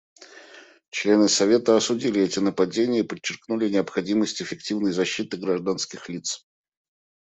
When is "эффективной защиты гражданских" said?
4.41-6.09